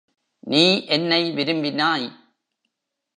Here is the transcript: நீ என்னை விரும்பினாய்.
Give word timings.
நீ 0.39 0.85
என்னை 0.85 1.31
விரும்பினாய். 1.31 2.11